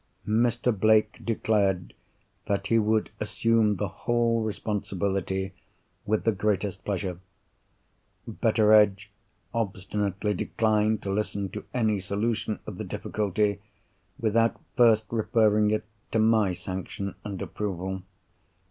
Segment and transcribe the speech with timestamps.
[0.27, 0.75] Mr.
[0.75, 1.93] Blake declared
[2.47, 5.53] that he would assume the whole responsibility
[6.07, 7.19] with the greatest pleasure.
[8.27, 9.11] Betteredge
[9.53, 13.59] obstinately declined to listen to any solution of the difficulty,
[14.17, 18.01] without first referring it to my sanction and approval.